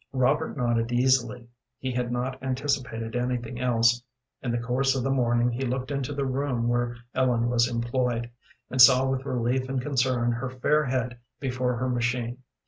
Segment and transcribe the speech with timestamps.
[0.13, 1.45] Robert nodded easily.
[1.77, 4.01] He had not anticipated anything else.
[4.41, 8.31] In the course of the morning he looked into the room where Ellen was employed,
[8.71, 12.39] and saw with relief and concern her fair head before her machine.